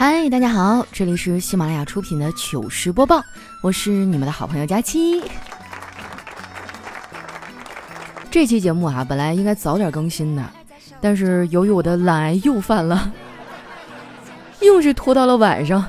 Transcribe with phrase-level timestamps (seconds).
[0.00, 3.20] 嗨，大家好，这里是喜马拉雅出品的糗事播报，
[3.60, 5.20] 我是你们的好朋友佳期。
[8.30, 10.50] 这期节目啊，本来应该早点更新的，
[11.00, 13.12] 但是由于我的懒癌又犯了，
[14.60, 15.84] 硬是拖到了晚上。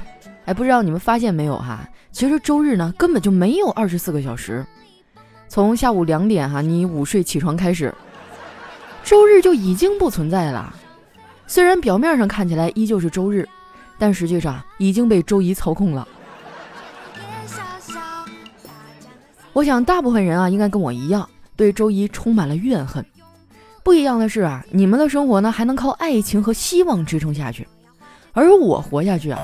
[0.46, 1.88] 哎，不知道你们发现没有哈？
[2.12, 4.66] 其实周日呢，根本就没有二十四个小时，
[5.48, 7.94] 从下午两点哈，你午睡起床开始，
[9.04, 10.74] 周日就已经不存在了。
[11.46, 13.48] 虽然表面上看起来依旧是周日。
[14.00, 16.08] 但实际上已经被周一操控了。
[19.54, 23.06] 我想大部分人啊，应该跟我一样，对周一充满了怨恨。
[23.84, 27.68] 不一样的是啊，你们的生活呢还能靠爱情和希望支撑下去，
[28.34, 29.40] 而我活下去啊，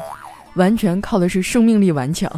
[0.54, 2.32] 完全靠的是生命力顽强。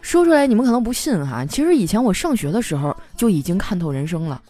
[0.00, 4.42] 说出来你们可能不信哈，其实以前我上学的时候就已经看透人生了，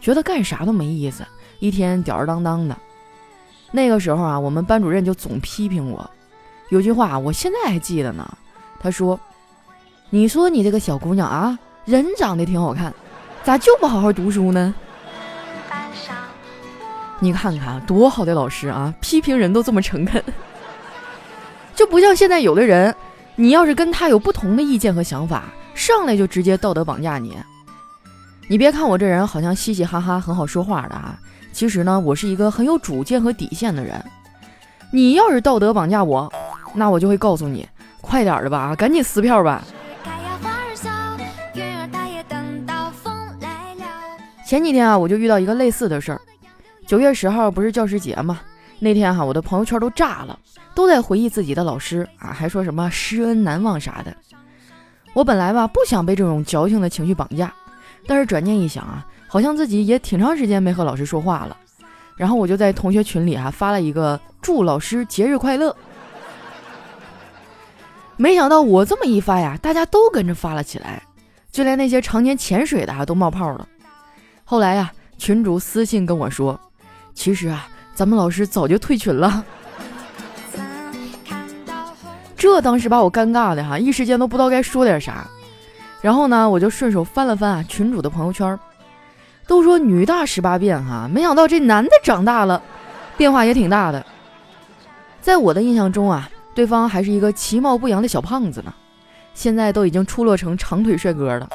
[0.00, 1.24] 觉得干啥都没意思，
[1.58, 2.76] 一天吊儿郎当的。
[3.70, 6.10] 那个时候啊，我们班主任就总批评我，
[6.70, 8.28] 有句话我现在还记得呢。
[8.80, 9.18] 他说
[10.10, 12.92] ：“你说你这个小姑娘啊，人长得挺好看，
[13.44, 14.74] 咋就不好好读书呢？”
[17.22, 20.24] 你看看多好的老师啊，批评人都这么诚恳，
[21.74, 22.94] 就不像现在有的人，
[23.36, 27.36] 你要是跟他有不同的意见和想法，上来就直接道德绑架你。
[28.48, 31.18] 你别看我这人好像嘻嘻哈哈，很好说话的啊。
[31.52, 34.02] 其实呢，我是一个很有主见和底线的人。
[34.92, 36.32] 你要是道德绑架我，
[36.74, 37.68] 那我就会告诉你，
[38.00, 39.62] 快点的吧，赶紧撕票吧。
[44.46, 46.20] 前几天啊，我就遇到一个类似的事儿。
[46.86, 48.40] 九月十号不是教师节吗？
[48.80, 50.36] 那天哈，我的朋友圈都炸了，
[50.74, 54.12] 都在回忆自己的老师啊，还说什么师恩难忘啥的。
[55.12, 57.52] 我本来吧不想被这种矫情的情绪绑架，
[58.06, 59.06] 但是转念一想啊。
[59.32, 61.56] 好像自己也挺长时间没和老师说话了，
[62.16, 65.74] 然后我就在同学群里哈发了一个祝老师节日快乐。
[68.16, 71.00] 没想到我这么一发呀，大家都跟着发了起来，
[71.52, 73.68] 就连那些常年潜水的啊都冒泡了。
[74.44, 76.60] 后来呀，群主私信跟我说，
[77.14, 79.44] 其实啊，咱们老师早就退群了。
[82.36, 85.24] 这当时把我尴尬的哈，一时间都不知道该说点啥。
[86.00, 88.58] 然后呢，我就顺手翻了翻啊群主的朋友圈。
[89.50, 92.62] 都说女大十八变哈，没想到这男的长大了，
[93.16, 94.06] 变化也挺大的。
[95.20, 98.72] 在我的印象中啊，对方还是一个其貌不扬的小胖子呢，
[99.34, 101.48] 现在都已经出落成长腿帅哥了。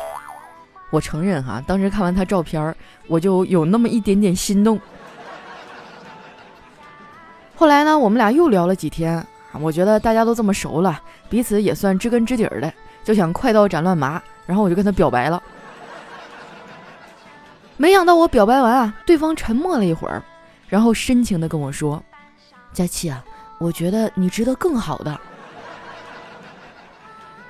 [0.89, 2.75] 我承认哈，当时看完他照片，
[3.07, 4.77] 我就有那么一点点心动。
[7.55, 9.25] 后来呢，我们俩又聊了几天，
[9.61, 12.73] 我觉得大家都这么熟了，彼此也算知根知底的，
[13.05, 15.41] 就想快刀斩乱麻，然后我就跟他表白了。
[17.77, 20.23] 没想到我表白完啊，对方沉默了一会儿，
[20.67, 22.01] 然后深情的跟我说
[22.73, 23.23] ：“佳琪啊，
[23.59, 25.19] 我觉得你值得更好的。”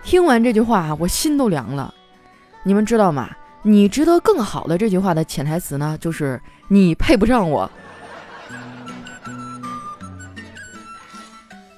[0.04, 1.94] 听完这句话，我心都凉了。
[2.64, 3.30] 你们知道吗？
[3.62, 7.70] 你值得更好的这句话的潜台词呢，就是你配不上我。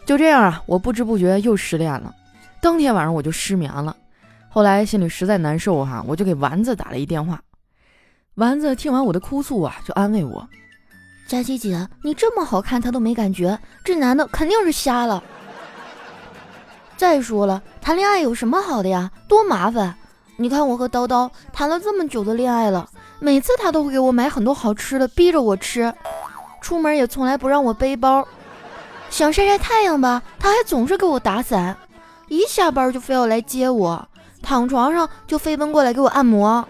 [0.05, 2.13] 就这样啊，我不知不觉又失恋了。
[2.61, 3.95] 当天晚上我就失眠了。
[4.49, 7.39] 后来心里实在难受哈，我就给丸子打了一电话。
[8.37, 10.47] 丸子听完我的哭诉啊，就安慰我
[11.27, 15.23] ：“佳琪姐，你这么好看，他都没感觉，这男的肯定是瞎了。
[16.95, 19.09] 再说了，谈恋爱有什么好的呀？
[19.27, 19.95] 多麻烦！
[20.35, 22.87] 你看我和叨叨谈了这么久的恋爱了，
[23.17, 25.91] 每次他都会给我买很多好吃的，逼着我吃，
[26.61, 28.23] 出门也从来不让我背包，
[29.09, 31.75] 想晒晒太阳吧，他还总是给我打伞，
[32.27, 34.07] 一下班就非要来接我，
[34.43, 36.63] 躺床上就飞奔过来给我按摩。”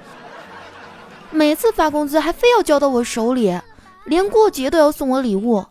[1.31, 3.59] 每次发工资还非要交到我手里，
[4.05, 5.65] 连过节都要送我礼物，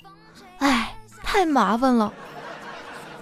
[0.59, 2.12] 哎，太麻烦了，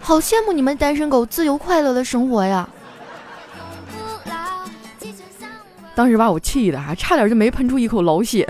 [0.00, 2.68] 好羡慕你们单身狗自由快乐的生活呀！
[5.94, 8.46] 当时把我气的，还差点就没喷出一口老血。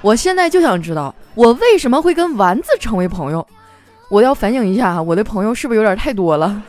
[0.00, 3.44] 我现在就想知道，我为什么会跟丸子成为朋友？
[4.08, 6.62] 我要反省一下，我的朋友是不是有点太多了？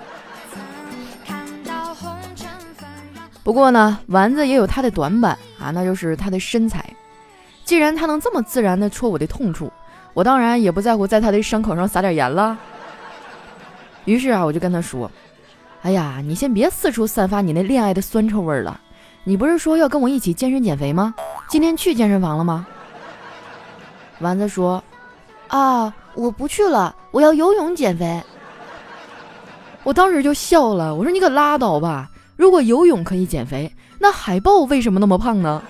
[3.43, 6.87] 不过呢，丸子也有他的短板啊，那就是他的身材。
[7.63, 9.71] 既然他能这么自然的戳我的痛处，
[10.13, 12.55] 我当然也不在乎在他的伤口上撒点盐了。
[14.05, 15.09] 于是啊，我就跟他说
[15.81, 18.79] ：“哎呀，你先别四处散发你那恋爱的酸臭味了。
[19.23, 21.15] 你不是说要跟我一起健身减肥吗？
[21.49, 22.67] 今天去健身房了吗？”
[24.21, 24.83] 丸子说
[25.49, 28.21] ：“啊，我不去了，我要游泳减肥。”
[29.83, 33.71] 我当时就笑了，我说：“你可拉倒吧。”如果游泳可以减肥，
[34.05, 35.63] 那海豹为什么那么胖呢？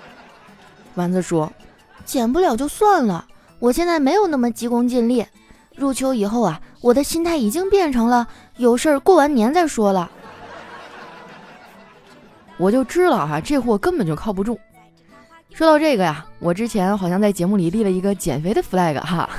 [0.94, 1.50] 丸子说
[2.04, 3.24] ：“减不了就算了，
[3.58, 5.24] 我现在没有那么急功近利。
[5.74, 8.28] 入秋以后啊，我的心态已经变成了
[8.58, 10.10] 有事儿过完年再说了。
[12.58, 14.60] 我就知道哈，这货根本就靠不住。
[15.54, 19.30] 说到这个呀，我之前好像在节目里立了一个减肥的 flag 哈，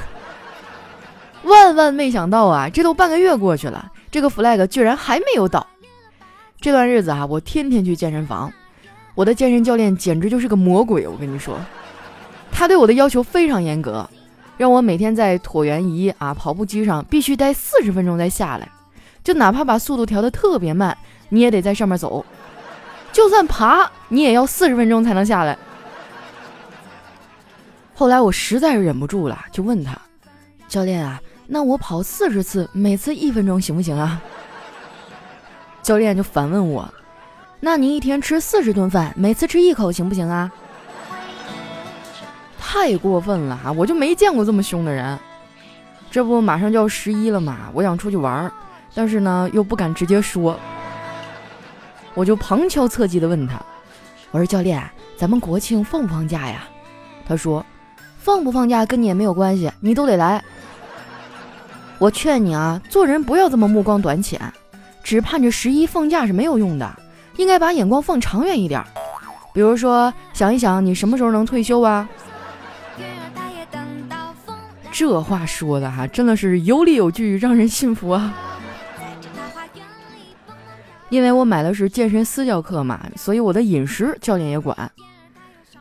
[1.44, 5.68] 万万没想到啊，这都半个月过去了，这个 flag 居然还没有倒。
[6.66, 8.52] 这段日子啊，我天天去健身房，
[9.14, 11.60] 我的健身教练简直就是个魔鬼，我跟你说，
[12.52, 14.10] 他对我的要求非常严格。
[14.58, 18.68] 让我每天在椭圆仪啊跑步机上必须待四十分钟再下来，
[19.24, 20.98] 就哪怕把速度调得特别慢，
[21.30, 22.26] 你也得在上面走。
[23.12, 25.56] 就算爬，你也要四十分钟才能下来。
[27.94, 29.96] 后来我实在是忍不住了，就问他
[30.68, 34.20] ：“教练啊，那我跑四十次，每次一分钟行不行啊？”
[35.86, 36.92] 教练就反问我
[37.62, 40.52] ：“那你一天吃四十顿饭，每次吃一口行不行啊？”
[42.58, 43.72] 太过分了哈！
[43.72, 45.16] 我就没见过这么凶的人。
[46.10, 48.52] 这不马上就要十一了嘛，我想出去玩，
[48.96, 50.60] 但是呢又不敢直接说，
[52.16, 53.62] 我就旁敲侧击的问他
[54.32, 54.84] ：“我说教练，
[55.16, 56.64] 咱们国庆放不放假呀？”
[57.30, 57.64] 他说
[58.18, 60.44] ：“放不放假跟你也没有关系，你都得来。”
[62.00, 64.42] 我劝你啊，做人不要这么目光短浅，
[65.06, 67.00] 只盼着十一放假是没有用的，
[67.38, 68.84] 应该把眼光放长远一点。
[69.54, 72.10] 比如说，想一想你什么时候能退休啊？
[74.92, 78.34] 这话说的哈，真的是有理有据，让人信服啊！
[81.10, 84.92] 因为我买的是健身私教课嘛，所以我的饮食教练也管。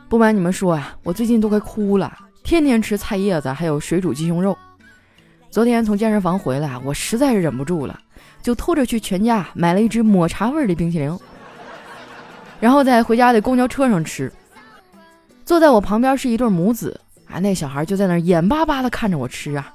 [0.07, 4.55] 不瞒你们说啊，我最近都快哭了，天天吃菜叶子，还有水煮鸡胸肉。
[5.49, 7.97] 昨天从健身房回来，我实在是忍不住了，
[8.45, 11.19] 就偷着去全家买了一只抹茶味的冰淇淋，
[12.59, 14.31] 然后在回家的公交车上吃。
[15.43, 17.01] 坐在我旁边是一对母子。
[17.27, 19.73] 啊，那小孩就在那眼巴巴地看着我吃啊，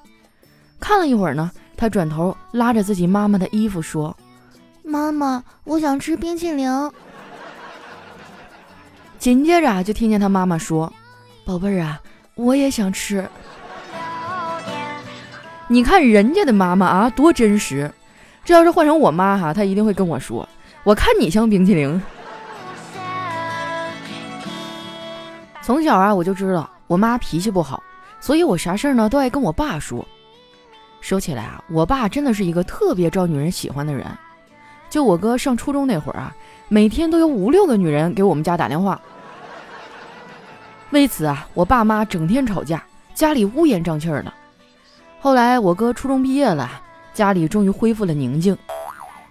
[0.78, 4.16] 看了一会儿呢，他转头拉着自己妈妈的衣服说
[4.86, 6.70] ：“妈妈，我想吃冰淇淋。”
[9.18, 10.92] 紧接着就听见他妈妈说
[11.44, 12.00] ：“宝贝儿啊，
[12.36, 13.28] 我也想吃。”
[15.66, 17.92] 你看人家的妈妈啊，多真实！
[18.44, 20.48] 这要是换成我妈哈，她一定会跟我说
[20.82, 22.00] ：“我看你像冰淇淋。”
[25.62, 26.68] 从小啊，我就知道。
[26.86, 27.80] 我妈脾气不好，
[28.18, 30.04] 所以我啥事儿呢都爱跟我爸说。
[31.00, 34.04] 说起来啊，我爸真的是一个特别招女人喜欢的人。
[34.88, 36.34] 就我哥上初中那会儿啊，
[36.66, 39.00] 每天都有五六个女人给我们家打电话。
[40.90, 42.82] 为此啊，我爸妈整天吵架，
[43.14, 44.34] 家里乌烟瘴气儿的。
[45.20, 46.82] 后来我哥初中毕业了，
[47.20, 48.56] 家里终于恢复了宁静，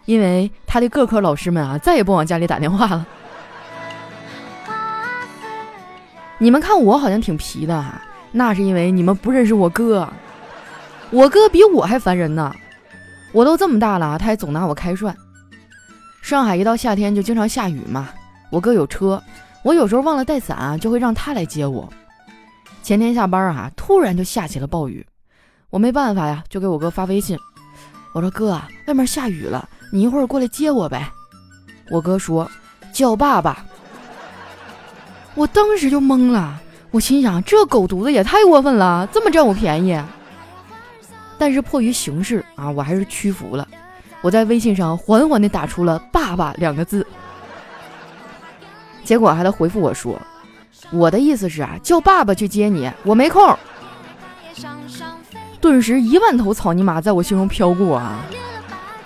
[0.06, 3.04] 因为他的各科老师们啊再也不往家里打电话了。
[6.38, 8.00] 你们看我好像挺皮的哈，
[8.32, 10.08] 那是因为你们不认识我哥，
[11.10, 12.56] 我哥比我还烦人呢。
[13.32, 15.18] 我都这么大了，他还总拿我开涮。
[16.22, 18.10] 上海一到夏天就经常下雨嘛，
[18.52, 19.20] 我哥有车，
[19.64, 21.92] 我有时候忘了带伞，就会让他来接我。
[22.84, 25.04] 前天下班啊，突然就下起了暴雨，
[25.72, 27.36] 我没办法呀，就给我哥发微信，
[28.12, 31.12] 我说哥，外面下雨了，你一会儿过来接我呗。
[31.92, 32.50] 我哥说
[32.92, 33.66] 叫爸爸。
[35.36, 36.60] 我当时就懵了，
[36.92, 40.02] 我心想这狗犊子也太过分了，这么占我便宜。
[41.38, 43.68] 但是迫于形势啊，我还是屈服了。
[44.22, 47.08] 我在微信上缓缓地打出了“爸爸”两个字，
[49.06, 50.20] 结果还他回复我说
[50.92, 53.58] ：“我的意思是啊，叫爸爸去接你，我没空。”
[55.62, 58.26] 顿时一万头草泥马在我心中飘过啊，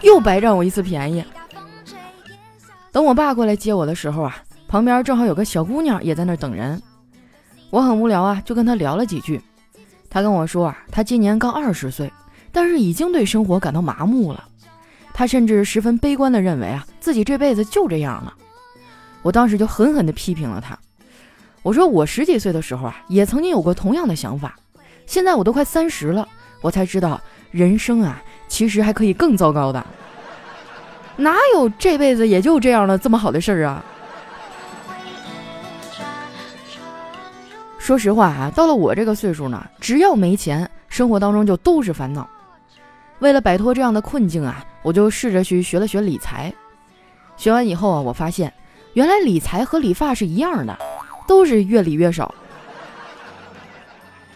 [0.02, 1.24] 又白占我一次便宜。
[2.92, 4.38] 等我爸过来接我的时候啊。
[4.66, 6.82] 旁边正好有个小姑娘也在那等人，
[7.70, 9.40] 我很无聊啊，就跟她聊了几句。
[10.10, 12.12] 她跟我说啊，她今年刚二十岁，
[12.52, 14.44] 但是已经对生活感到麻木了。
[15.14, 18.34] 她甚至十分悲观地认为啊，自己这辈子就这样了。
[19.22, 20.76] 我当时就狠狠地批评了她。
[21.62, 24.56] 我说我十几岁的时候啊，也曾经有过同样的想法。
[25.06, 26.28] 现在我都快三十了，
[26.64, 29.86] 我才知道人生啊，其实还可以更糟糕的。
[31.18, 33.84] 哪有这辈子也就这样了这么好的事儿啊？
[37.78, 42.28] 说实话啊，到了我这个岁数呢，只要没钱，生活当中就都是烦恼。
[43.20, 46.52] 为了摆脱这样的困境啊，我就试着去学了学理财。
[47.36, 48.52] 学完以后啊，我发现
[48.94, 50.78] 原来理财和理发是一样的，
[51.28, 52.34] 都是越理越少。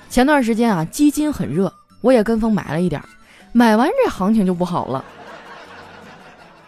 [0.10, 3.02] 前段时间啊，基金很热，我也跟风买了一点，
[3.52, 5.04] 买完这行情就不好了。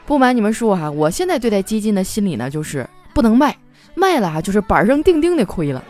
[0.05, 3.55] 不瞒你们说哈，我现在对待基金的心理呢，就是不能卖，
[3.93, 5.83] 卖了就是板上钉钉的亏了。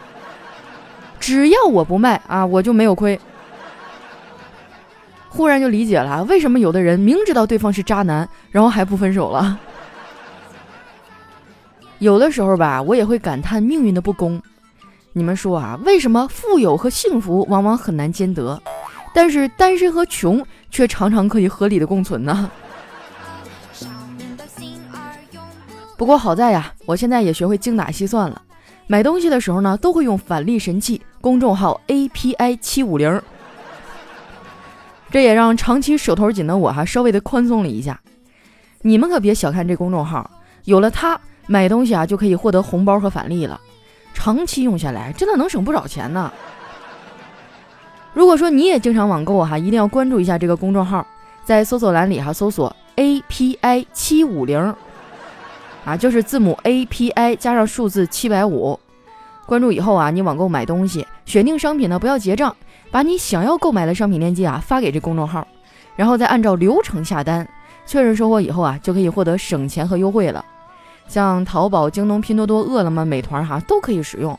[1.20, 3.20] 只要我不卖啊，我就没有亏。
[5.30, 9.58] 忽然就理解了为什么有的人明知道对方是渣男，然后还不分手了。
[12.00, 14.42] 有的时候吧，我也会感叹命运的不公。
[15.14, 18.62] 你们说啊，为什么富有和幸福往往很难兼得，
[19.14, 22.50] 但是单身和穷却常常可以合理的共存呢？
[25.98, 28.42] 不过好在呀，我现在也学会精打细算了。
[28.88, 33.22] 买东西的时候呢，都会用返利神器公众号 API 七五零，
[35.12, 38.00] 这也让长期手头紧的我哈稍微的宽松了一下。
[38.82, 40.32] 你们可别小看这公众号，
[40.64, 43.60] 有了它，买东西啊就可以获得红包和返利了。
[44.14, 46.32] 长期用下来，真的能省不少钱呢。
[48.14, 51.06] 如果说你也经常网购哈，一定要关注一下这个公众号，
[51.44, 54.76] 在搜索栏里哈搜索 API 七五零。
[55.86, 58.78] 啊，就是字母 A P I 加上数字七百五，
[59.46, 62.56] 关注以后啊，你网购买东西，选定商品呢不要结账，
[62.92, 65.48] 把你想要购买的商品链接啊发给这公众号，
[65.96, 67.48] 然后再按照流程下单，
[67.88, 70.44] 确认收货以后啊，就可以获得省钱和优惠了。
[71.08, 74.38] 像淘宝、京东、拼多多、饿了么、美团哈都可以使用，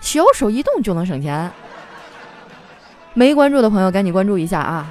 [0.00, 1.48] 小手一动就能省钱。
[3.18, 4.86] 没关注的朋友赶紧关注一下啊！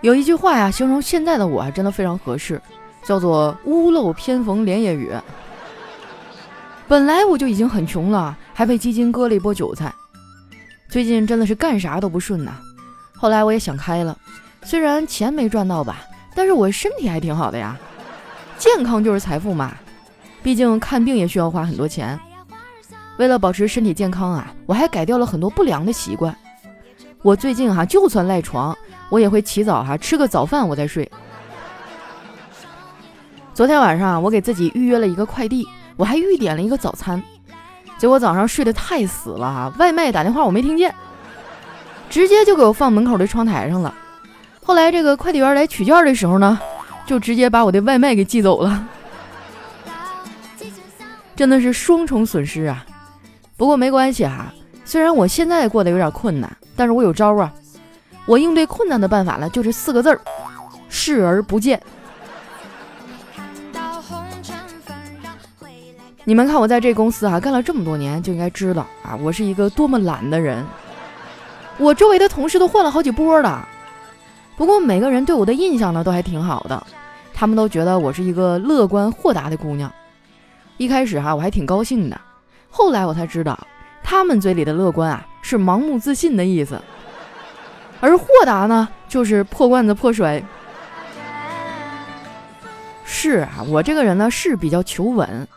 [0.00, 2.62] 有一句话呀，形容现在的我还真的非常合适，
[3.02, 5.10] 叫做“屋漏偏逢连夜雨”。
[6.86, 9.92] 本来我就已经很穷了，还被基金割了一波韭菜，
[10.88, 12.52] 最近真的是干啥都不顺呐。
[13.16, 14.16] 后来我也想开了，
[14.62, 15.96] 虽然钱没赚到吧，
[16.32, 17.76] 但是我身体还挺好的呀。
[18.56, 19.74] 健康就是财富嘛，
[20.44, 22.16] 毕竟看病也需要花很多钱。
[23.18, 26.36] 为了保持身体健康啊，我还改掉了很多不良的习惯。
[27.22, 28.76] 我最近哈，就算赖床。
[29.08, 31.08] 我也会起早哈，吃个早饭我再睡。
[33.54, 35.64] 昨天晚上我给自己预约了一个快递，
[35.96, 37.22] 我还预点了一个早餐，
[37.98, 40.92] 结果早上睡得太死了哈，外卖打电话我没听见，
[42.10, 43.94] 直接就给我放门口的窗台上了。
[44.64, 46.58] 后来这个快递员来取件的时候呢，
[47.06, 48.88] 就直接把我的外卖给寄走了，
[51.36, 52.84] 真的是双重损失啊。
[53.56, 54.52] 不过没关系哈，
[54.84, 57.52] 虽然我现在过得有点困难，但是我有招啊。
[58.26, 60.20] 我应对困难的办法呢，就是四个字儿：
[60.88, 61.80] 视而不见。
[66.24, 70.66] 你们看，我在这公司啊干了这么多年，就应该知道啊，我是一个多么懒的人。
[71.78, 73.66] 我周围的同事都换了好几波了，
[74.56, 76.84] 不过每个人对我的印象呢都还挺好的，
[77.32, 79.90] 他们都觉得我是一个乐观豁达的姑娘。
[80.78, 82.20] 一开始哈我还挺高兴的，
[82.76, 83.58] 后来我才知道，
[84.02, 86.78] 他们嘴里的乐观啊是盲目自信的意思。
[88.00, 90.42] 而豁达呢，就是破罐子破摔。
[93.06, 95.48] 是啊，我这个人呢是比较求稳，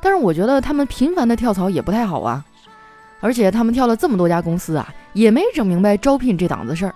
[0.00, 2.44] 但是我觉得他们频繁的跳槽也不太好啊。
[3.18, 6.94] 而且他们跳了这么多家公司啊，也没整明白招聘这档子事儿。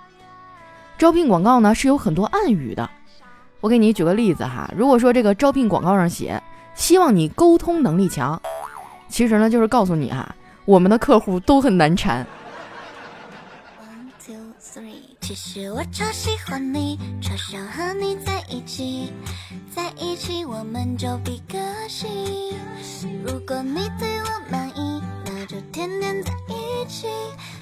[0.97, 2.89] 招聘广告呢是有很多暗语的，
[3.59, 4.71] 我给你举个例子哈。
[4.77, 6.41] 如果说这个招聘广告上写
[6.73, 8.41] 希望你沟通能力强，
[9.13, 12.25] 其实呢就是告诉你哈，我们的客户都很难缠。
[15.21, 19.13] 其实我超喜欢你，超想和你在一起，
[19.73, 22.55] 在一起我们就比个心。
[23.23, 27.07] 如果你对我满意，那就天天在一起，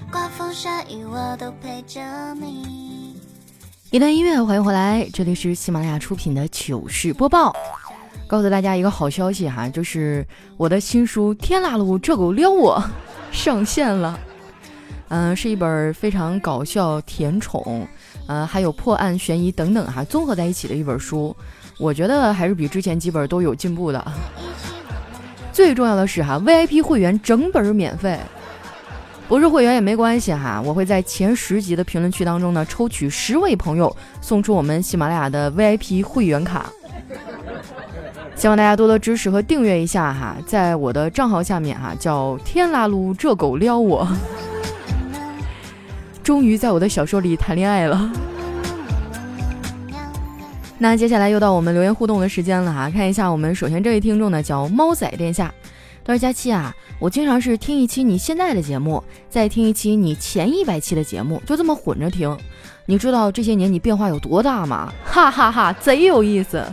[0.10, 2.00] 刮风下雨我都陪着
[2.36, 3.17] 你。
[3.89, 7.53] 一段音乐，欢迎回来，这里是喜马拉雅出品的糗事播报。
[8.32, 12.80] 告诉大家一个好消息哈，就是我的新书《天辣路这狗撩我》
[13.30, 14.18] 上线了。
[15.10, 17.86] 嗯，是一本非常搞笑、甜宠，
[18.28, 21.36] 呃，还有破案、悬疑等等哈，综合在一起的一本书。
[21.78, 24.02] 我觉得还是比之前几本都有进步的。
[25.52, 28.18] 最重要的是哈，VIP 会员整本免费，
[29.28, 30.64] 不是会员也没关系哈。
[30.66, 36.72] 我会在前十集的评论区当中呢，抽取十位朋友送出我们喜马拉雅的 VIP 会员卡。
[38.42, 44.08] 希望大家多多支持和订阅一下哈，在我的账号下面哈，叫天啦噜这狗撩我。
[46.24, 48.12] 终于在我的小说里谈恋爱了。
[50.80, 55.54] 那接下来又到我们留言互动的时间了哈，看一下我们首先这位听众呢叫猫仔殿下，
[56.04, 62.36] 他说佳期啊，我经常是听一期你现在的节目，再听一期你前一百期的节目，就这么混着听。
[62.88, 64.92] 你知道这些年你变化有多大吗？
[65.06, 66.66] 哈哈哈，贼有意思。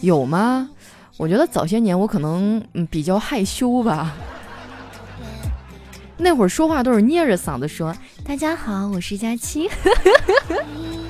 [0.00, 0.68] 有吗？
[1.16, 4.14] 我觉得早些年我可能嗯比较害羞吧。
[6.16, 9.68] 那会儿说话都是捏着嗓子说：“大家好，我是佳期。”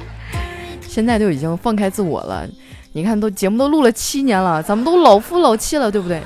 [0.86, 2.48] 现在都已经放开自我了。
[2.92, 6.22] 你看，都节目都录了七年了，咱们都老夫老妻了，对不对？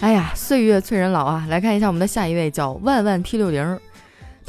[0.00, 0.52] 哎呀，岁。
[0.52, 1.46] 岁月催人老啊！
[1.48, 3.80] 来看一下我们的下一位，叫万万 T 六零。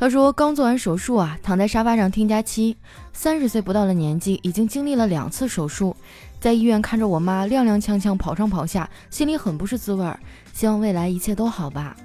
[0.04, 2.76] 他说刚做完手术啊，躺在沙发上听假期。
[3.14, 5.96] 三十岁不到的年纪，已经经历了两次手术，
[6.42, 10.20] 在医院看着我妈踉踉跄跄跑上跑下，心里很不是滋味儿。
[10.52, 11.96] 希望未来一切都好吧。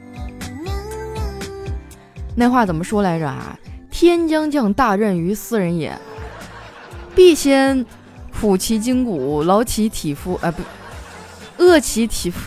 [2.36, 3.58] 那话怎么说来着啊？
[3.90, 5.92] 天将降大任于斯人也，
[7.16, 7.84] 必先
[8.40, 10.62] 苦其筋骨，劳其体肤，哎不，
[11.56, 12.38] 饿其体肤。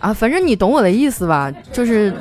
[0.00, 1.50] 啊，反正你懂我的意思吧？
[1.72, 2.14] 就是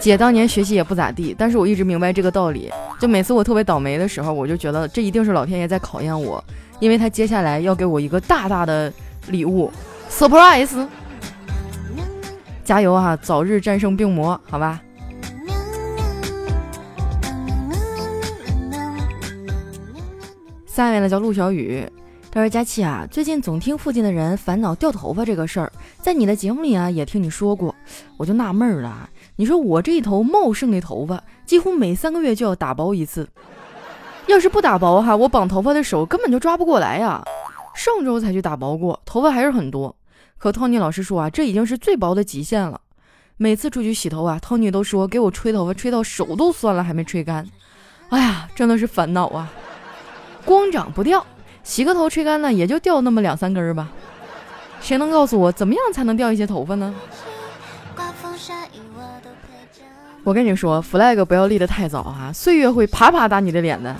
[0.00, 2.70] 姐当年学习也不咋地，但是我一直明白这个道理。
[2.98, 6.42] 就每次我特别倒霉的时候，我就觉得这一定是老天爷在考验我，
[6.80, 8.90] 因为他接下来要给我一个大大的
[9.28, 9.70] 礼物
[10.10, 10.86] ，surprise！
[12.64, 14.80] 加油啊，早日战胜病魔，好吧？
[20.66, 21.86] 下一位呢叫陆小雨。
[22.32, 27.74] 他说：“佳琪啊，最近总听附近的人烦恼掉头发这个事儿，在你的节目里啊也听你说过，
[28.16, 29.10] 我就纳闷了。
[29.40, 33.26] 你说我这一头茂盛的头发，几乎每三个月就要打薄一次，
[34.26, 37.24] 要是不打薄哈，我绑头发的手根本就抓不过来呀。
[37.74, 39.96] 上周才去打薄过，头发还是很多。
[40.36, 42.78] 可 Tony 老师说啊，这已经是最薄的极限了。
[43.38, 47.48] 每次出去洗头啊，Tony 都说给我吹头发，吹到手都酸了，还没吹干。
[48.10, 49.50] 哎呀，真的是烦恼啊，
[50.44, 51.24] 光长不掉。”
[51.64, 53.88] 洗个头吹干呢，也就掉那么两三根吧。
[54.82, 56.94] 谁能告诉我怎么样才能掉一些头发呢？
[60.30, 63.92] 我跟你说，flag 不要立得太早啊，岁月会啪啪打你的脸的。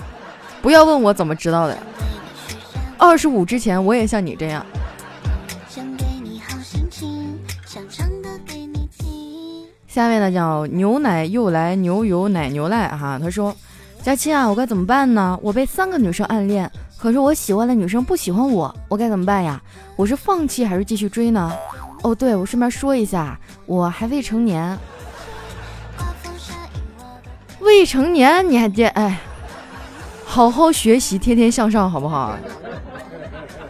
[0.61, 1.77] 不要问我怎么知道的。
[2.97, 4.65] 二十五之前我也像你这样。
[9.89, 13.53] 下面呢叫牛奶又来牛油奶牛赖哈，他说：
[14.01, 15.37] 佳期啊，我该怎么办呢？
[15.41, 16.71] 我被三个女生暗恋。
[16.97, 19.61] 可是我喜欢的女生不喜欢我，我该怎么办呀？
[19.97, 21.51] 我是放弃还是继续追呢？
[22.03, 24.79] 哦，对，我顺便说一下，我还未成年。
[27.61, 28.89] 未成年你还见？
[28.89, 29.19] 哎，
[30.25, 32.37] 好好学习，天天向上，好不好？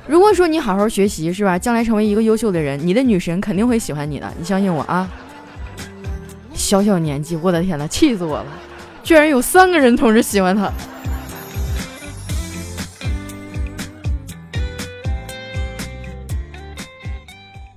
[0.08, 1.58] 如果说你好好学习，是吧？
[1.60, 5.10] 将来成为一个优秀的人，你的女神肯定会喜欢你的，你相信我啊！
[6.54, 8.46] 小小年纪，我的天呐，气死我了！
[9.04, 10.72] 居然有三个人同时喜欢他。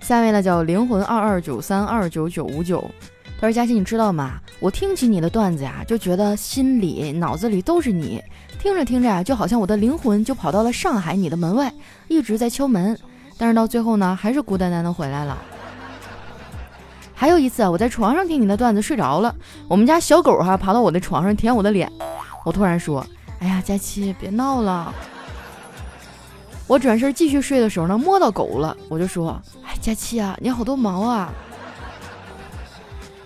[0.00, 2.85] 下位呢叫灵魂二二九三二九九五九，
[3.40, 4.40] 他说：“佳琪，你知道吗？
[4.61, 8.23] 我听起你的段子呀，就觉得心里、脑子里都是你。
[8.59, 11.70] 听着听着呀，就好像我的灵魂就跑到了上海你的门外，
[12.09, 12.99] 一直在敲门。
[13.37, 15.37] 但是到最后呢，还是孤单单的回来了。
[17.14, 19.35] 还有一次啊，我在床上听你的段子睡着了，
[19.68, 21.90] 我们家小狗哈爬到我的床上舔我的脸，
[22.44, 23.05] 我突然说：
[23.40, 24.94] 哎呀，佳琪别闹了。
[26.66, 31.31] 我转身继续睡的时候呢，摸到狗了，我就说。”哎佳琪啊，你好多毛啊！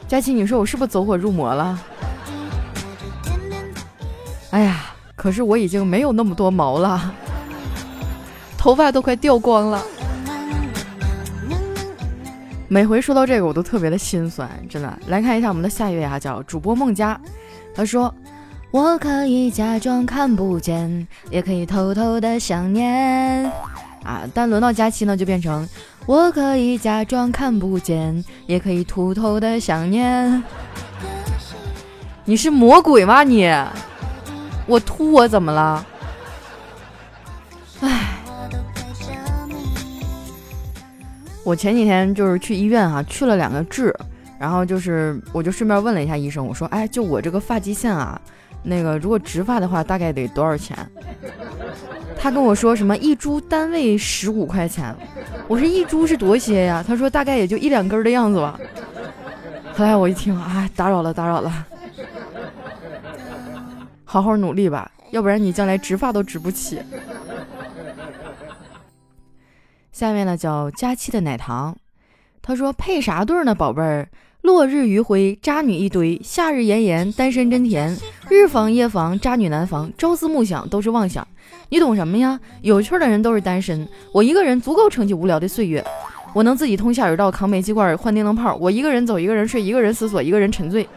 [0.08, 1.78] 佳琪，你说我是不是走火入魔了？
[4.50, 7.14] 哎呀，可是我已经没有那么多毛了，
[8.56, 9.84] 头发都快掉光了。
[12.68, 14.98] 每回说到这个，我都特别的心酸，真的。
[15.08, 17.20] 来看一下我们的下一位啊，叫主播孟佳，
[17.74, 18.14] 他说
[18.72, 23.52] ：“我可以假装看不见，也可以偷偷的想念。”
[24.08, 25.68] 啊，但轮到佳期呢，就变成。
[26.06, 30.42] 我可以假装看不见，也可以偷偷的想念。
[32.24, 33.46] 你是魔鬼吗你？
[34.66, 35.86] 我秃我怎么了？
[37.80, 38.16] 唉，
[41.44, 43.94] 我前几天就是去医院啊，去了两个痣，
[44.38, 48.18] 然后就是我就顺便问了一下医生，我说，哎，就我这个发际线啊，
[48.62, 50.74] 那个如果植发的话，大概得多少钱？
[52.20, 54.94] 他跟我说什么一株单位十五块钱，
[55.46, 56.84] 我说一株是多些呀？
[56.86, 58.58] 他说大概也就一两根的样子吧。
[59.72, 61.66] 后来我一听，哎，打扰了，打扰了，
[64.04, 66.82] 好好努力吧，要不然你将来植发都植不起。
[69.92, 71.76] 下面呢叫佳期的奶糖，
[72.42, 74.08] 他说配啥对呢，宝贝儿？
[74.42, 77.96] 落日余晖，渣女一堆；夏日炎炎，单身真甜。
[78.30, 79.92] 日防夜防，渣女难防。
[79.98, 81.26] 朝思暮想，都是妄想。
[81.70, 82.38] 你懂什么呀？
[82.62, 83.86] 有趣的人都是单身。
[84.12, 85.84] 我一个人足够撑起无聊的岁月。
[86.32, 88.54] 我能自己通下水道，扛煤气罐，换电灯泡。
[88.60, 90.88] 我一个人走，一个人睡，一个人思索，一个人沉醉。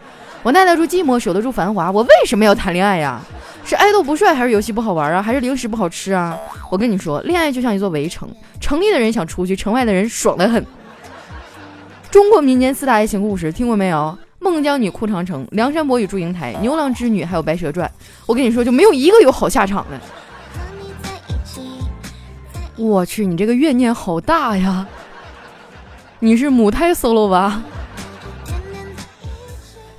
[0.44, 1.92] 我耐得住寂寞，守得住繁华。
[1.92, 3.22] 我为什么要谈恋爱呀？
[3.66, 5.22] 是爱豆不帅，还是游戏不好玩啊？
[5.22, 6.38] 还是零食不好吃啊？
[6.70, 10.64] 我跟你说，恋爱就像一座围城，城里的人想出去，城外的人爽得很。
[12.12, 14.18] 中国民间四大爱情故事听过没有？
[14.38, 17.90] 孟姜女哭长城，梁山伯与祝英台，牛郎织女，还有白蛇传。
[18.26, 19.98] 我跟你说，就没有一个有好下场的。
[22.76, 24.86] 我去，你这个怨念好大呀！
[26.20, 27.64] 你是母胎 solo 吧？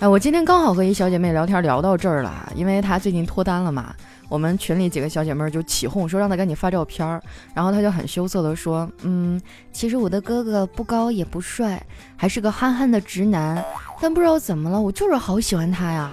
[0.00, 3.94] 哎，我今天刚好和一小姐妹聊天聊到这儿了，因为她最近脱单了嘛。
[4.32, 9.38] 我们群里几个小姐妹就起哄说让她赶紧发照片儿，然后她就很羞涩的说：“嗯，
[9.72, 11.84] 其实我的哥哥不高也不帅，
[12.16, 13.62] 还是个憨憨的直男，
[14.00, 16.10] 但不知道怎么了，我就是好喜欢他呀。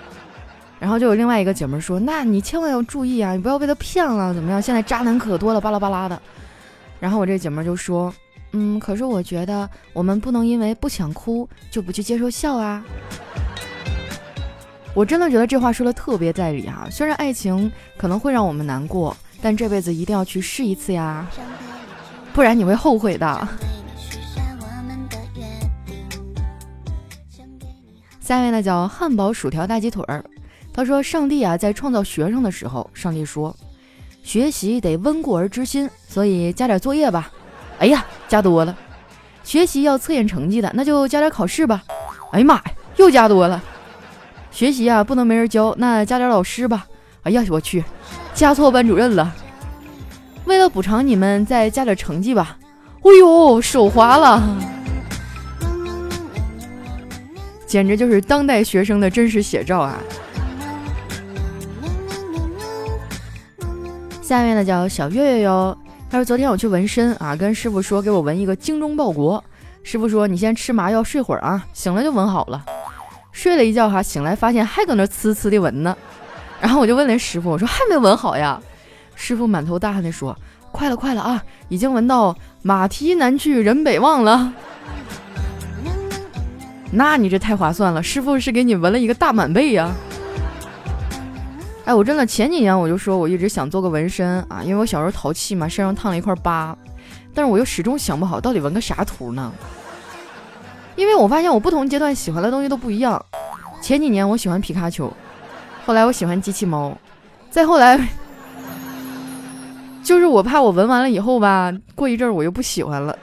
[0.80, 4.62] ”然后就有另外一个姐妹说：“那你千万要注意啊，你不要被他骗了，怎么样？
[4.62, 6.18] 现在渣男可多了，巴拉巴拉的。”
[6.98, 8.10] 然后我这姐妹就说。
[8.56, 12.82] 嗯，可是我觉得我们不能因为不想哭就不去接受笑啊！
[14.94, 16.86] 我真的觉得这话说的特别在理啊。
[16.90, 21.26] 虽然爱情可能会让我们难过，但这辈子一定要去试一次呀，
[22.32, 23.48] 不然你会后悔的。
[28.20, 30.24] 下面呢叫汉堡薯条大鸡腿儿，
[30.72, 33.54] 他说：“上帝啊，在创造学生的时候，上帝说，
[34.22, 37.30] 学习得温故而知新，所以加点作业吧。”
[37.80, 38.74] 哎呀，加多了！
[39.42, 41.82] 学习要测验成绩的，那就加点考试吧。
[42.30, 42.64] 哎呀妈呀，
[42.96, 43.62] 又加多了！
[44.54, 46.86] 学习啊，不能没人教，那加点老师吧。
[47.24, 47.82] 哎呀，我去，
[48.34, 49.34] 加错班主任了。
[50.44, 52.56] 为了补偿你们，再加点成绩吧。
[53.02, 54.40] 哎呦，手滑了，
[57.66, 59.98] 简直就是当代学生的真实写照啊！
[64.22, 65.76] 下面呢，叫小月月哟。
[66.08, 69.42] 他说：“昨天我去纹身啊，跟师傅说给我纹一个精忠报国。
[69.82, 72.64] 师傅说你先吃麻药睡会儿啊，醒了就纹好了。
[73.34, 75.94] 睡了一觉哈，醒来发现还搁那呲呲的纹呢。
[76.62, 78.58] 然后我就问那师傅，我说还没纹好呀？
[79.14, 80.34] 师傅满头大汗的说：
[80.72, 84.52] 快了快了啊，已经纹到马蹄南去人北望了。
[86.90, 89.92] 那你这太划算了，师傅是给你纹了一个大满背呀。”
[91.84, 96.74] 哎，我真的前几年我就说我一直想做个纹身啊，因为我小时候淘气嘛，身上烫了一块疤，
[97.34, 99.52] 但是我又始终想不好到底纹个啥图呢？
[100.96, 103.24] 因为我发现我不同阶段喜欢的东西都不一样。
[103.82, 105.12] 前几年我喜欢皮卡丘，
[105.84, 106.96] 后来我喜欢机器猫，
[107.50, 107.98] 再后来
[110.02, 113.18] 就是我怕我纹完了以后吧，过一阵儿我又不喜欢了，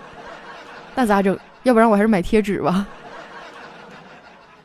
[0.96, 1.38] 那咋整？
[1.64, 2.88] 要不然我还是买贴纸吧。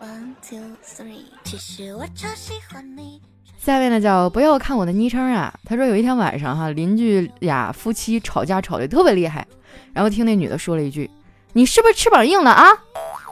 [0.01, 3.21] One two three，其实我超喜欢你。
[3.59, 9.47] 下面呢叫不要看我的昵称啊，他说有一天晚上哈，邻居俩夫妻吵架吵得特别厉害，
[9.93, 11.11] 然后听那女的说了一句
[11.57, 12.67] ：“你是不是翅膀硬了啊？”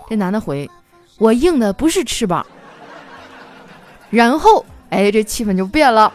[0.08, 0.70] 这男的回
[1.20, 2.44] ：“我硬的不是翅膀。”
[4.08, 6.10] 然后哎，这气氛就变了，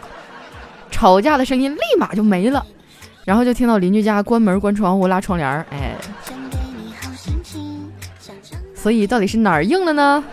[0.89, 2.65] 吵架的声音立马就没了，
[3.25, 5.95] 然后就听到邻居家关门关窗户拉窗帘儿，哎，
[8.73, 10.23] 所以到底是哪儿硬了呢？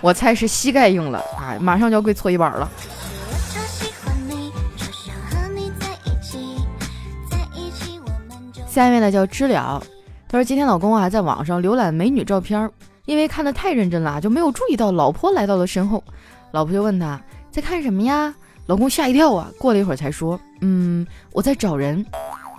[0.00, 2.70] 我猜是膝盖硬了，哎，马上就要跪搓衣板了。
[8.66, 9.82] 下面呢叫知了，
[10.28, 12.70] 他说今天老公啊在网上浏览美女照片，
[13.06, 16.04] 因为看的太认真了，就没有注意到老婆来到了身后。
[16.50, 18.34] 老婆就问他在看什么呀？
[18.66, 22.04] 老公吓一跳啊，过了一会儿才说，嗯，我在找人。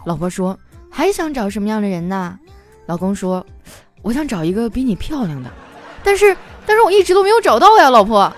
[0.05, 0.57] 老婆说
[0.89, 2.37] 还想找什么样的人呢？
[2.87, 3.45] 老公说，
[4.01, 5.49] 我想找一个比你漂亮的，
[6.03, 6.35] 但是。
[6.65, 8.31] 但是我一直都没有找到呀，老婆。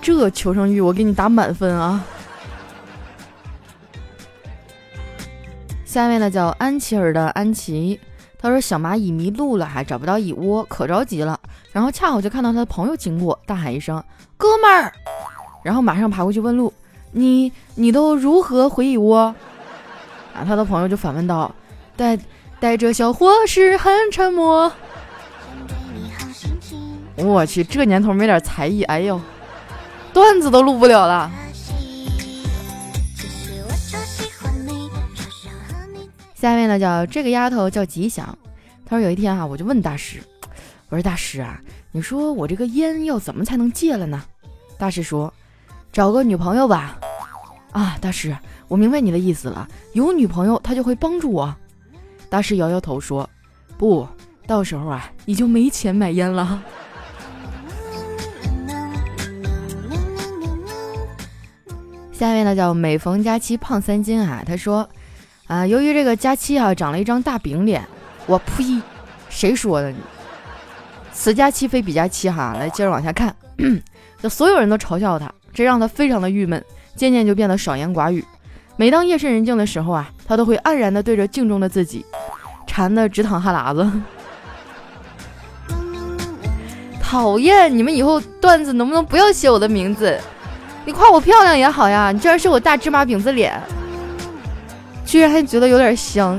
[0.00, 2.04] 这求生欲我给你打满分啊！
[5.96, 7.98] 下面呢叫安琪儿的安琪，
[8.38, 11.40] 他说小蚂蚁迷路了，还找不到蚁窝，可着急了。
[11.72, 14.04] 然后恰好就看到他的朋友经过，大喊一声
[14.36, 14.92] ：“哥们儿！”
[15.64, 16.70] 然后马上爬过去问路
[17.12, 19.34] ：“你你都如何回蚁窝？”
[20.36, 21.50] 啊，他的朋友就反问道
[21.96, 22.18] ：“带
[22.60, 24.70] 带着小伙是很沉默。”
[27.16, 29.18] 我去，这年头没点才艺，哎呦，
[30.12, 31.30] 段子都录不了了。
[36.46, 38.24] 下面呢，叫这个丫头叫吉祥。
[38.84, 40.20] 她说有一天啊，我就问大师，
[40.88, 44.22] 我说大师啊，你说我这个烟要怎么才能戒了呢？
[44.78, 45.34] 大师说，
[45.92, 47.00] 找个女朋友吧。
[47.72, 48.32] 啊，大师，
[48.68, 51.52] 我明白你的意思了，有女朋友她就会帮助我。
[52.30, 53.28] 大师摇摇头说，
[53.76, 54.06] 不，
[54.46, 56.62] 到时候啊，你就没钱买烟了。
[62.12, 64.88] 下面呢叫每逢佳期胖三斤啊，他说，
[65.46, 67.86] 啊，由于这个佳期啊长了一张大饼脸，
[68.26, 68.80] 我呸，
[69.28, 69.92] 谁说的？
[71.12, 73.34] 此佳期非彼佳期哈，来接着往下看，
[74.20, 76.62] 就所有人都嘲笑他，这让他非常的郁闷，
[76.94, 78.24] 渐渐就变得少言寡语。
[78.76, 82.04] 每当夜深人静的时候啊，他都会黯然的对着镜中的自己，
[82.66, 83.90] 馋的直淌哈喇子。
[87.00, 87.74] 讨厌！
[87.74, 90.18] 你们以后段子能不能不要写我的名字？
[90.84, 93.58] 你夸我漂亮也好呀，你居然是我大芝麻饼子脸，
[95.06, 96.38] 居然还觉得有点香。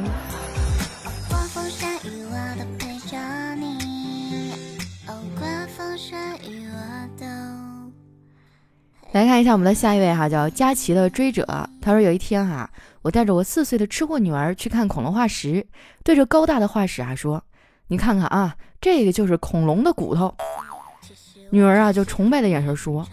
[9.14, 11.44] 来看一下我们的下一位哈，叫佳琪的追者。
[11.82, 12.70] 他说有一天哈，
[13.02, 15.66] 我带着我四岁的吃货女儿去看恐龙化石，
[16.04, 17.42] 对着高大的化石啊说
[17.88, 20.32] ：“你看看啊，这个就是恐龙的骨头。
[21.50, 23.08] ”女儿啊就崇拜的眼神说：“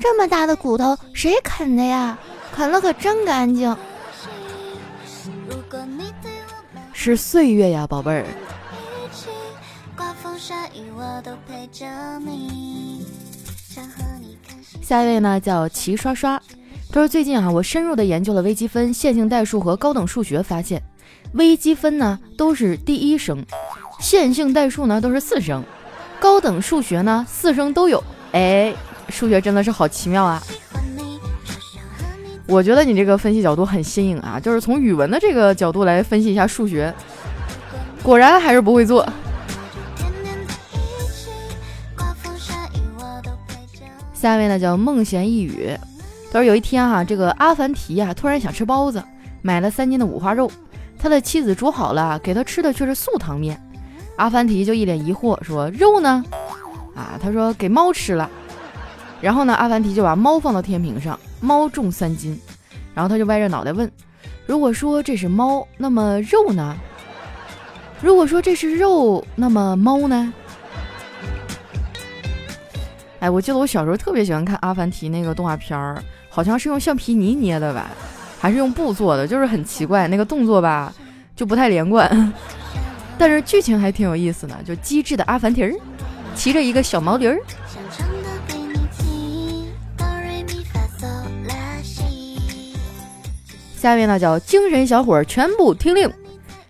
[0.00, 2.16] 这么大的骨头谁啃的呀？
[2.54, 3.76] 啃了可真干净。”
[7.02, 8.26] 是岁月呀，宝贝儿。
[14.82, 16.38] 下一位呢叫齐刷刷，
[16.92, 20.82] 他说最近啊，我深入的研究了微积分、线性代数和高等数学，发现
[21.32, 23.42] 微积分呢都是第一声，
[23.98, 25.64] 线性代数呢都是四声，
[26.20, 28.04] 高等数学呢四声都有。
[28.32, 28.74] 哎，
[29.08, 30.42] 数学真的是好奇妙啊！
[32.50, 36.92] 我觉得你这个分析角度很新颖啊，就是从语文的这个角度来分析一下数学，
[38.02, 39.08] 果然还是不会做。
[44.12, 45.70] 下一位呢叫梦闲一语，
[46.32, 49.00] 他说有一天哈，这个阿凡提呀突然想吃包子，
[49.42, 50.50] 买了三斤的五花肉，
[50.98, 53.58] 他的妻子煮好了给他吃的却是素汤面，
[54.16, 56.24] 阿凡提就一脸疑惑说肉呢？
[56.96, 58.28] 啊，他说给猫吃了，
[59.20, 61.18] 然后呢，阿凡提就把猫放到天平上。
[61.40, 62.38] 猫重三斤，
[62.94, 63.90] 然后他就歪着脑袋问
[64.46, 66.76] ：“如果说这是猫，那么肉呢？
[68.02, 70.32] 如果说这是肉，那么猫呢？”
[73.20, 77.90] 哎，我记得我小时候特别喜欢看阿凡提那个动画片儿，好像是用橡皮泥捏的吧，
[78.40, 80.92] 还是用布做的，就是很奇怪，那个动作吧
[81.36, 82.34] 就不太连贯，
[83.18, 85.74] 但是剧情还挺有意思的，就机智的阿凡提儿
[86.34, 87.38] 骑着一个小毛驴儿。
[93.80, 96.06] 下面呢叫精神小伙儿全部听令。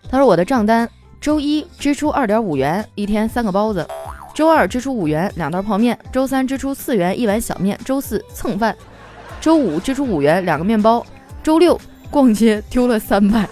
[0.09, 0.89] 他说我的账单：
[1.21, 3.83] 周一支出二点五元，一天三个包子；
[4.33, 8.73] 周二支出五元，两袋泡面；周三支出四元，一碗小面；周四蹭饭；
[9.41, 11.05] 周五支出五元，两个面包；
[11.43, 11.77] 周六
[12.13, 13.45] 逛街丢了三百。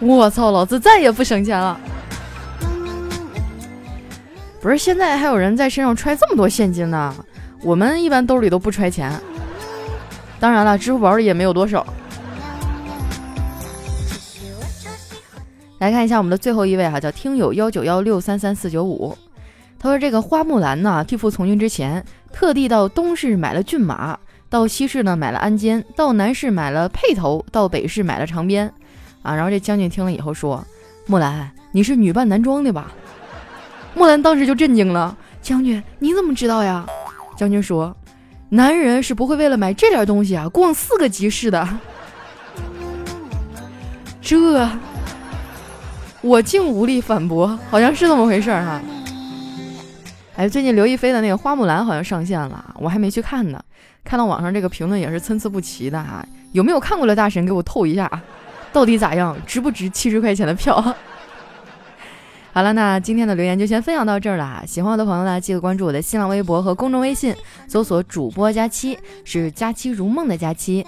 [0.00, 1.78] 我操，老子再也不省钱了。
[4.60, 7.14] 不是现在还有人在身上揣这么多现金呢？
[7.62, 9.12] 我们一般兜里都不揣钱。
[10.40, 11.86] 当然了，支付宝里也没有多少。
[15.82, 19.18] 来看一下我们的最后一位哈，叫听友幺九幺六三三四九五。
[19.80, 24.16] 他说：“这个花木兰呢，替父从军之前，特地到东市买了骏马，
[24.48, 28.72] 到西市呢买了鞍鞯，到南市买了辔头，到北市买了长鞭。
[29.22, 30.64] 啊，然后这将军听了以后说
[31.06, 32.92] ：‘木兰，你是女扮男装的吧？’
[33.96, 35.16] 木兰当时就震惊了。
[35.40, 36.86] 将军，你怎么知道呀？
[37.36, 37.92] 将军说
[38.50, 41.68] ：‘男人是不会为了买这点东西啊，逛四个集市的。’
[44.22, 44.70] 这。”
[46.22, 48.80] 我竟无力反驳，好像是这么回事儿哈。
[50.36, 53.62] 哎，最近刘亦菲的那个《花木兰》好像上线了，我还没去看呢。
[54.04, 56.24] 看到网上这个评论也是参差不齐的哈。
[56.52, 58.08] 有没有看过的大神给我透一下，
[58.72, 60.74] 到底咋样，值不值七十块钱的票？
[62.54, 64.62] 好了，那今天的留言就先分享到这儿了。
[64.66, 67.34] 喜欢我的朋友呢，记得关注我的新浪微博和公众微信，
[67.66, 70.86] 搜索“主播佳期”，是“佳期如梦”的佳期。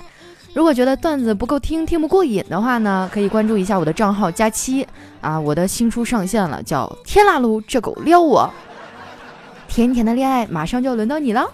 [0.55, 4.87] 如果觉得段子不够听，听不过瘾的话呢，可以关注一下我的账号佳期
[5.21, 8.49] 啊，我的新书上线了，叫《天啦噜这狗撩我》，
[9.73, 11.51] 甜甜的恋爱马上就要轮到你了。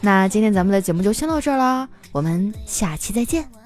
[0.00, 3.61] 那今天咱们的节目就先到这儿啦，我们下期再见。